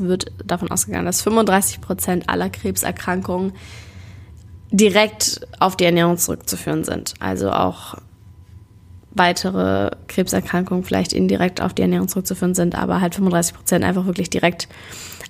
[0.00, 3.52] wird davon ausgegangen, dass 35 Prozent aller Krebserkrankungen
[4.70, 7.14] direkt auf die Ernährung zurückzuführen sind.
[7.20, 7.96] Also auch
[9.10, 14.30] weitere Krebserkrankungen vielleicht indirekt auf die Ernährung zurückzuführen sind, aber halt 35 Prozent einfach wirklich
[14.30, 14.68] direkt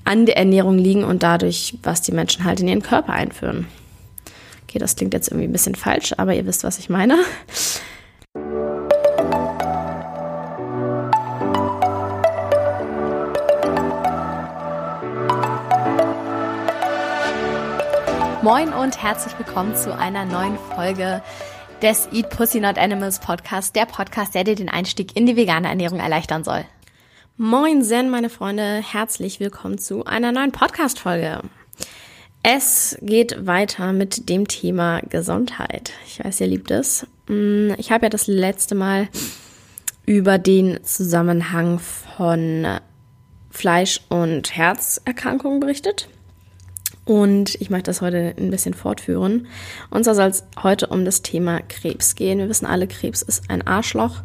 [0.04, 3.66] an der Ernährung liegen und dadurch, was die Menschen halt in ihren Körper einführen.
[4.68, 7.16] Okay, das klingt jetzt irgendwie ein bisschen falsch, aber ihr wisst, was ich meine.
[18.44, 21.22] Moin und herzlich willkommen zu einer neuen Folge
[21.80, 25.66] des Eat Pussy Not Animals Podcast, der Podcast, der dir den Einstieg in die vegane
[25.66, 26.66] Ernährung erleichtern soll.
[27.38, 31.40] Moin Zen, meine Freunde, herzlich willkommen zu einer neuen Podcast-Folge.
[32.42, 35.92] Es geht weiter mit dem Thema Gesundheit.
[36.06, 37.06] Ich weiß, ihr liebt es.
[37.28, 39.08] Mm, ich habe ja das letzte Mal
[40.04, 42.78] über den Zusammenhang von
[43.48, 46.10] Fleisch- und Herzerkrankungen berichtet.
[47.04, 49.46] Und ich möchte das heute ein bisschen fortführen.
[49.90, 52.38] Und zwar soll es heute um das Thema Krebs gehen.
[52.38, 54.22] Wir wissen alle, Krebs ist ein Arschloch.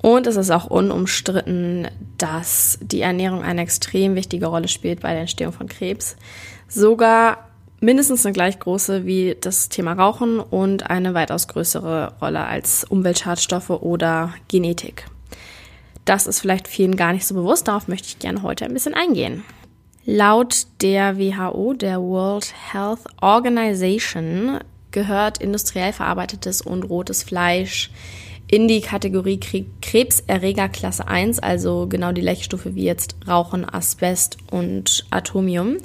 [0.00, 5.22] Und es ist auch unumstritten, dass die Ernährung eine extrem wichtige Rolle spielt bei der
[5.22, 6.16] Entstehung von Krebs.
[6.68, 7.48] Sogar
[7.80, 13.70] mindestens eine gleich große wie das Thema Rauchen und eine weitaus größere Rolle als Umweltschadstoffe
[13.70, 15.04] oder Genetik.
[16.04, 18.94] Das ist vielleicht vielen gar nicht so bewusst, darauf möchte ich gerne heute ein bisschen
[18.94, 19.44] eingehen.
[20.10, 24.58] Laut der WHO, der World Health Organization,
[24.90, 27.90] gehört industriell verarbeitetes und rotes Fleisch
[28.46, 29.38] in die Kategorie
[29.82, 35.76] Krebserreger Klasse 1, also genau die gleiche Stufe wie jetzt Rauchen, Asbest und Atomium.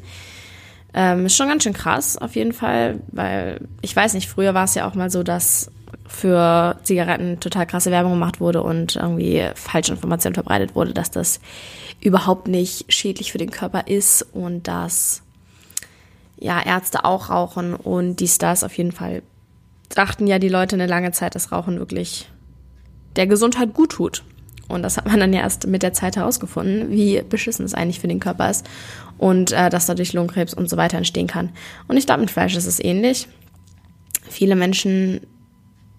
[0.93, 4.63] Ähm, ist schon ganz schön krass, auf jeden Fall, weil ich weiß nicht, früher war
[4.63, 5.69] es ja auch mal so, dass
[6.07, 11.39] für Zigaretten total krasse Werbung gemacht wurde und irgendwie falsche Informationen verbreitet wurde, dass das
[12.01, 15.21] überhaupt nicht schädlich für den Körper ist und dass
[16.37, 19.23] ja Ärzte auch rauchen und dies das auf jeden Fall
[19.89, 22.27] dachten ja die Leute eine lange Zeit, dass Rauchen wirklich
[23.15, 24.23] der Gesundheit gut tut.
[24.67, 27.99] Und das hat man dann ja erst mit der Zeit herausgefunden, wie beschissen es eigentlich
[27.99, 28.65] für den Körper ist
[29.17, 31.49] und äh, dass dadurch Lungenkrebs und so weiter entstehen kann.
[31.87, 33.27] Und ich glaube, mit Fleisch ist es ähnlich.
[34.29, 35.21] Viele Menschen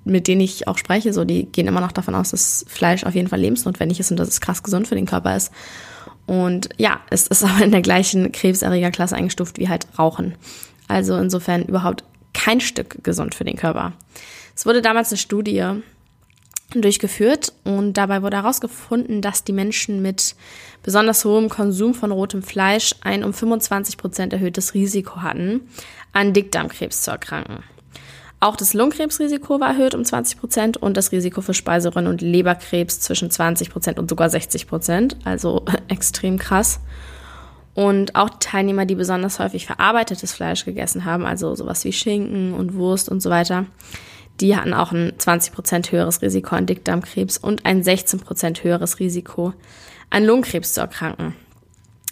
[0.04, 3.14] mit denen ich auch spreche, so, die gehen immer noch davon aus, dass Fleisch auf
[3.14, 5.50] jeden Fall lebensnotwendig ist und dass es krass gesund für den Körper ist.
[6.26, 10.34] Und ja, es ist aber in der gleichen Krebserregerklasse eingestuft wie halt Rauchen.
[10.88, 13.92] Also insofern überhaupt kein Stück gesund für den Körper.
[14.54, 15.64] Es wurde damals eine Studie
[16.74, 20.34] durchgeführt und dabei wurde herausgefunden, dass die Menschen mit
[20.82, 25.68] besonders hohem Konsum von rotem Fleisch ein um 25 Prozent erhöhtes Risiko hatten,
[26.12, 27.62] an Dickdarmkrebs zu erkranken.
[28.44, 33.00] Auch das Lungenkrebsrisiko war erhöht um 20 Prozent und das Risiko für Speiseröhren- und Leberkrebs
[33.00, 35.16] zwischen 20 Prozent und sogar 60 Prozent.
[35.24, 36.80] Also extrem krass.
[37.72, 42.74] Und auch Teilnehmer, die besonders häufig verarbeitetes Fleisch gegessen haben, also sowas wie Schinken und
[42.74, 43.64] Wurst und so weiter,
[44.42, 49.00] die hatten auch ein 20 Prozent höheres Risiko an Dickdarmkrebs und ein 16 Prozent höheres
[49.00, 49.54] Risiko
[50.10, 51.34] an Lungenkrebs zu erkranken.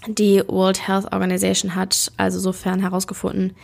[0.09, 3.55] Die World Health Organization hat also sofern herausgefunden,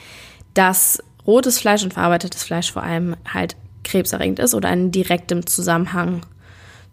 [0.53, 6.23] dass rotes Fleisch und verarbeitetes Fleisch vor allem halt krebserregend ist oder in direktem Zusammenhang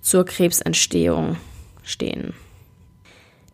[0.02, 1.38] zur Krebsentstehung
[1.84, 2.34] stehen.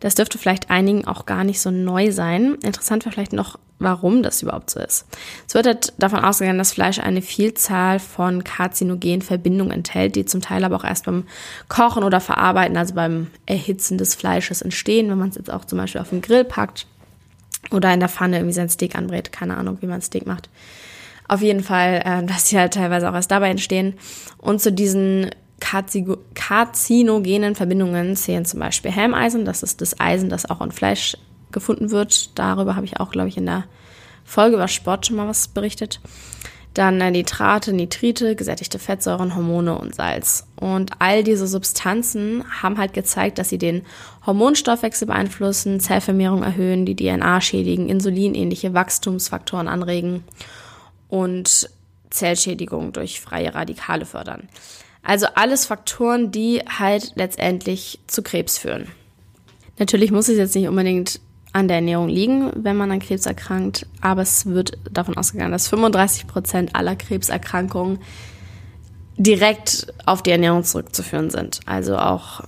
[0.00, 2.56] Das dürfte vielleicht einigen auch gar nicht so neu sein.
[2.64, 5.06] Interessant wäre vielleicht noch, warum das überhaupt so ist.
[5.46, 10.40] Es wird halt davon ausgegangen, dass Fleisch eine Vielzahl von karzinogenen Verbindungen enthält, die zum
[10.40, 11.24] Teil aber auch erst beim
[11.68, 15.78] Kochen oder Verarbeiten, also beim Erhitzen des Fleisches entstehen, wenn man es jetzt auch zum
[15.78, 16.88] Beispiel auf den Grill packt
[17.72, 19.32] oder in der Pfanne irgendwie sein Steak anbrät.
[19.32, 20.48] Keine Ahnung, wie man Steak macht.
[21.28, 23.94] Auf jeden Fall, äh, dass sie halt teilweise auch erst dabei entstehen.
[24.38, 25.30] Und zu diesen
[26.34, 29.44] karzinogenen Verbindungen zählen zum Beispiel Helmeisen.
[29.44, 31.16] Das ist das Eisen, das auch in Fleisch
[31.52, 32.36] gefunden wird.
[32.38, 33.64] Darüber habe ich auch, glaube ich, in der
[34.24, 36.00] Folge über Sport schon mal was berichtet.
[36.74, 40.46] Dann äh, Nitrate, Nitrite, gesättigte Fettsäuren, Hormone und Salz.
[40.56, 43.82] Und all diese Substanzen haben halt gezeigt, dass sie den
[44.24, 50.24] Hormonstoffwechsel beeinflussen, Zellvermehrung erhöhen, die DNA schädigen, insulinähnliche Wachstumsfaktoren anregen
[51.08, 51.68] und
[52.10, 54.48] Zellschädigung durch freie Radikale fördern.
[55.02, 58.86] Also alles Faktoren, die halt letztendlich zu Krebs führen.
[59.78, 61.20] Natürlich muss es jetzt nicht unbedingt
[61.52, 63.86] an der Ernährung liegen, wenn man an Krebs erkrankt.
[64.00, 67.98] Aber es wird davon ausgegangen, dass 35 Prozent aller Krebserkrankungen
[69.16, 71.60] direkt auf die Ernährung zurückzuführen sind.
[71.66, 72.42] Also auch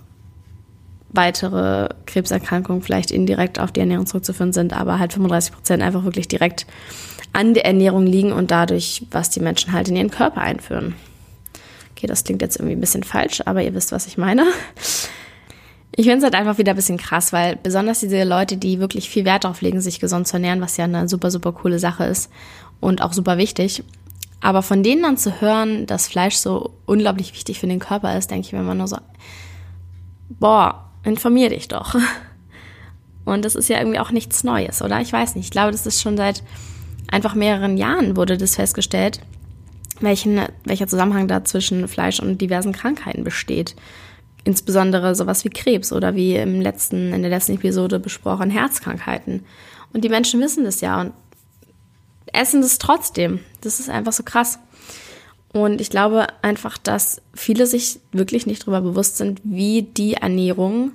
[1.11, 6.27] weitere Krebserkrankungen vielleicht indirekt auf die Ernährung zurückzuführen sind, aber halt 35 Prozent einfach wirklich
[6.27, 6.67] direkt
[7.33, 10.95] an der Ernährung liegen und dadurch, was die Menschen halt in ihren Körper einführen.
[11.93, 14.45] Okay, das klingt jetzt irgendwie ein bisschen falsch, aber ihr wisst, was ich meine.
[15.97, 19.09] Ich finde es halt einfach wieder ein bisschen krass, weil besonders diese Leute, die wirklich
[19.09, 22.05] viel Wert darauf legen, sich gesund zu ernähren, was ja eine super, super coole Sache
[22.05, 22.31] ist
[22.81, 23.85] und auch super wichtig.
[24.41, 28.31] Aber von denen dann zu hören, dass Fleisch so unglaublich wichtig für den Körper ist,
[28.31, 28.99] denke ich mir immer nur so,
[30.29, 31.95] boah, informier dich doch.
[33.25, 35.01] Und das ist ja irgendwie auch nichts Neues, oder?
[35.01, 35.47] Ich weiß nicht.
[35.47, 36.43] Ich glaube, das ist schon seit
[37.11, 39.21] einfach mehreren Jahren wurde das festgestellt,
[40.01, 43.77] welchen, welcher Zusammenhang da zwischen Fleisch und diversen Krankheiten besteht.
[44.45, 49.45] Insbesondere sowas wie Krebs oder wie im letzten, in der letzten Episode besprochen, Herzkrankheiten.
[49.93, 51.13] Und die Menschen wissen das ja und
[52.33, 53.41] essen das trotzdem.
[53.63, 54.59] Das ist einfach so krass.
[55.53, 60.93] Und ich glaube einfach, dass viele sich wirklich nicht darüber bewusst sind, wie die Ernährung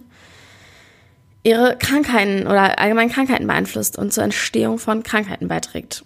[1.44, 6.04] ihre Krankheiten oder allgemein Krankheiten beeinflusst und zur Entstehung von Krankheiten beiträgt.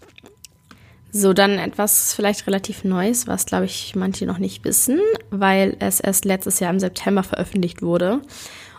[1.15, 4.99] So, dann etwas vielleicht relativ Neues, was, glaube ich, manche noch nicht wissen,
[5.29, 8.21] weil es erst letztes Jahr im September veröffentlicht wurde.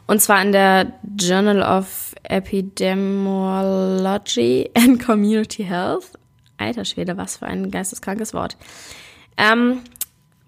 [0.09, 6.07] Und zwar in der Journal of Epidemiology and Community Health.
[6.59, 8.57] Alter Schwede, was für ein geisteskrankes Wort.
[9.37, 9.83] Ähm,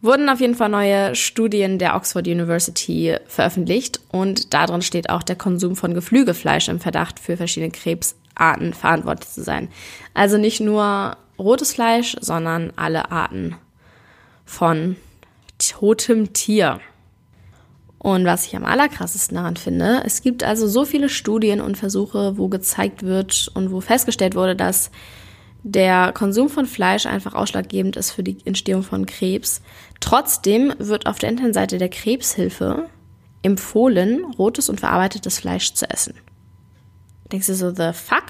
[0.03, 5.37] wurden auf jeden Fall neue Studien der Oxford University veröffentlicht und darin steht auch der
[5.37, 9.69] Konsum von Geflügelfleisch im Verdacht für verschiedene Krebsarten verantwortlich zu sein.
[10.15, 13.57] Also nicht nur rotes Fleisch, sondern alle Arten
[14.45, 14.97] von
[15.59, 16.81] totem Tier.
[17.99, 22.39] Und was ich am allerkrassesten daran finde, es gibt also so viele Studien und Versuche,
[22.39, 24.91] wo gezeigt wird und wo festgestellt wurde, dass
[25.65, 29.63] der Konsum von Fleisch einfach ausschlaggebend ist für die Entstehung von Krebs.
[29.99, 32.89] Trotzdem wird auf der Internetseite der Krebshilfe
[33.43, 36.15] empfohlen, rotes und verarbeitetes Fleisch zu essen.
[37.33, 38.27] Denkst du so, the fuck?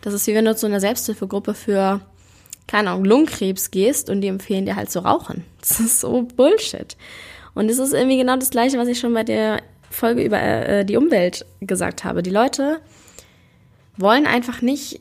[0.00, 2.00] Das ist wie wenn du zu einer Selbsthilfegruppe für
[2.66, 5.44] keine Ahnung, Lungenkrebs gehst und die empfehlen dir halt zu rauchen.
[5.60, 6.94] Das ist so Bullshit.
[7.54, 10.84] Und es ist irgendwie genau das Gleiche, was ich schon bei der Folge über äh,
[10.84, 12.22] die Umwelt gesagt habe.
[12.22, 12.80] Die Leute
[13.96, 15.00] wollen einfach nicht,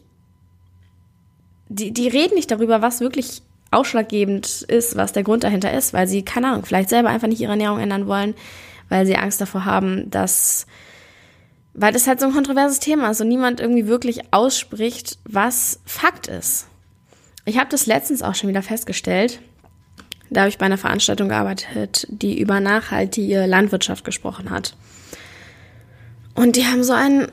[1.67, 6.07] die, die reden nicht darüber, was wirklich ausschlaggebend ist, was der Grund dahinter ist, weil
[6.07, 8.35] sie, keine Ahnung, vielleicht selber einfach nicht ihre Ernährung ändern wollen,
[8.89, 10.67] weil sie Angst davor haben, dass,
[11.73, 16.27] weil das halt so ein kontroverses Thema ist und niemand irgendwie wirklich ausspricht, was Fakt
[16.27, 16.67] ist.
[17.45, 19.39] Ich habe das letztens auch schon wieder festgestellt.
[20.29, 24.75] Da habe ich bei einer Veranstaltung gearbeitet, die über nachhaltige Landwirtschaft gesprochen hat.
[26.35, 27.27] Und die haben so einen,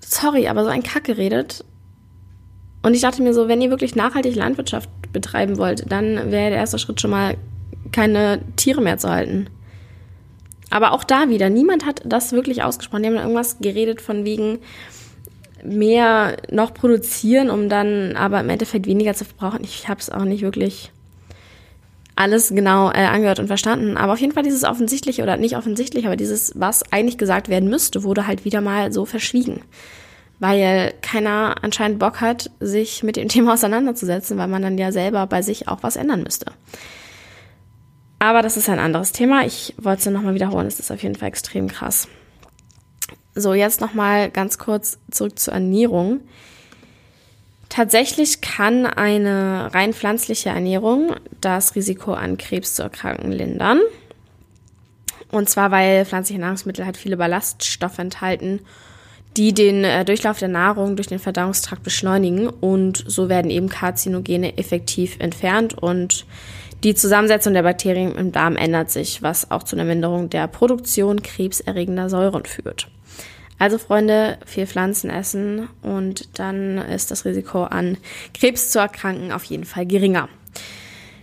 [0.00, 1.64] sorry, aber so einen Kack geredet.
[2.82, 6.58] Und ich dachte mir so, wenn ihr wirklich nachhaltig Landwirtschaft betreiben wollt, dann wäre der
[6.58, 7.36] erste Schritt schon mal,
[7.92, 9.48] keine Tiere mehr zu halten.
[10.70, 13.02] Aber auch da wieder, niemand hat das wirklich ausgesprochen.
[13.02, 14.58] Die haben irgendwas geredet von wegen,
[15.64, 19.64] mehr noch produzieren, um dann aber im Endeffekt weniger zu verbrauchen.
[19.64, 20.92] Ich habe es auch nicht wirklich
[22.16, 23.96] alles genau äh, angehört und verstanden.
[23.96, 27.68] Aber auf jeden Fall dieses offensichtliche oder nicht offensichtlich, aber dieses, was eigentlich gesagt werden
[27.68, 29.62] müsste, wurde halt wieder mal so verschwiegen.
[30.38, 35.26] Weil keiner anscheinend Bock hat, sich mit dem Thema auseinanderzusetzen, weil man dann ja selber
[35.26, 36.46] bei sich auch was ändern müsste.
[38.18, 39.44] Aber das ist ein anderes Thema.
[39.44, 40.66] Ich wollte es nochmal wiederholen.
[40.66, 42.08] Es ist auf jeden Fall extrem krass.
[43.34, 46.20] So, jetzt nochmal ganz kurz zurück zur Ernährung.
[47.68, 53.80] Tatsächlich kann eine rein pflanzliche Ernährung das Risiko an Krebs zu erkranken lindern.
[55.32, 58.60] Und zwar, weil pflanzliche Nahrungsmittel halt viele Ballaststoffe enthalten,
[59.36, 64.56] die den äh, Durchlauf der Nahrung durch den Verdauungstrakt beschleunigen und so werden eben Karzinogene
[64.58, 66.24] effektiv entfernt und
[66.84, 71.22] die Zusammensetzung der Bakterien im Darm ändert sich, was auch zu einer Minderung der Produktion
[71.22, 72.88] krebserregender Säuren führt.
[73.58, 77.96] Also Freunde, viel Pflanzen essen und dann ist das Risiko an
[78.32, 80.28] Krebs zu erkranken auf jeden Fall geringer.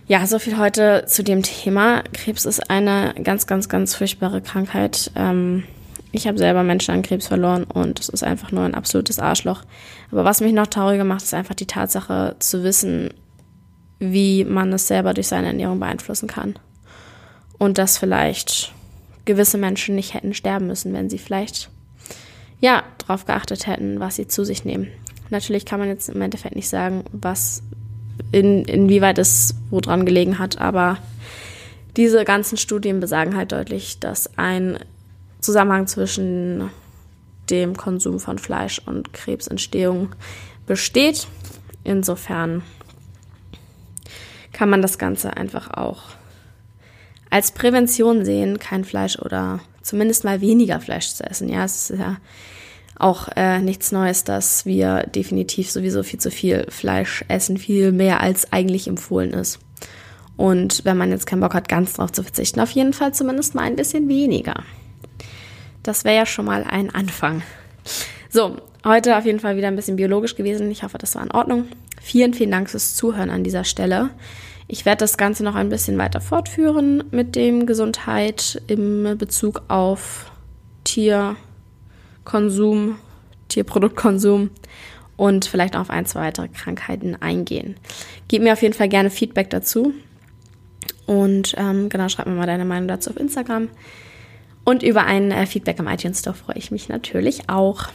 [0.08, 2.02] Ja, so viel heute zu dem Thema.
[2.12, 5.10] Krebs ist eine ganz, ganz, ganz furchtbare Krankheit.
[5.14, 5.64] Ähm,
[6.10, 9.62] ich habe selber Menschen an Krebs verloren und es ist einfach nur ein absolutes Arschloch.
[10.10, 13.14] Aber was mich noch trauriger macht, ist einfach die Tatsache zu wissen,
[13.98, 16.58] wie man es selber durch seine Ernährung beeinflussen kann.
[17.56, 18.72] Und dass vielleicht
[19.24, 21.70] gewisse Menschen nicht hätten sterben müssen, wenn sie vielleicht
[22.62, 24.88] ja, darauf geachtet hätten, was sie zu sich nehmen.
[25.30, 27.62] Natürlich kann man jetzt im Endeffekt nicht sagen, was
[28.30, 30.98] in, inwieweit es woran gelegen hat, aber
[31.96, 34.78] diese ganzen Studien besagen halt deutlich, dass ein
[35.40, 36.70] Zusammenhang zwischen
[37.50, 40.10] dem Konsum von Fleisch und Krebsentstehung
[40.64, 41.26] besteht.
[41.82, 42.62] Insofern
[44.52, 46.02] kann man das Ganze einfach auch
[47.28, 51.48] als Prävention sehen, kein Fleisch oder zumindest mal weniger Fleisch zu essen.
[51.48, 52.18] Ja, es ist ja
[52.98, 58.20] auch äh, nichts Neues, dass wir definitiv sowieso viel zu viel Fleisch essen, viel mehr
[58.20, 59.58] als eigentlich empfohlen ist.
[60.36, 63.54] Und wenn man jetzt keinen Bock hat, ganz drauf zu verzichten, auf jeden Fall zumindest
[63.54, 64.62] mal ein bisschen weniger.
[65.82, 67.42] das wäre ja schon mal ein Anfang.
[68.30, 70.70] So, heute auf jeden Fall wieder ein bisschen biologisch gewesen.
[70.70, 71.66] Ich hoffe, das war in Ordnung.
[72.00, 74.10] Vielen, vielen Dank fürs Zuhören an dieser Stelle.
[74.72, 80.32] Ich werde das Ganze noch ein bisschen weiter fortführen mit dem Gesundheit im Bezug auf
[80.84, 81.36] Tierkonsum,
[83.48, 84.48] Tierproduktkonsum
[85.18, 87.76] und vielleicht auch auf ein, zwei weitere Krankheiten eingehen.
[88.28, 89.92] Gib mir auf jeden Fall gerne Feedback dazu.
[91.04, 93.68] Und ähm, genau, schreib mir mal deine Meinung dazu auf Instagram.
[94.64, 97.88] Und über ein äh, Feedback am iTunes Store freue ich mich natürlich auch.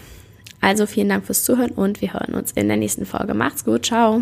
[0.61, 3.33] Also vielen Dank fürs Zuhören und wir hören uns in der nächsten Folge.
[3.33, 4.21] Macht's gut, ciao.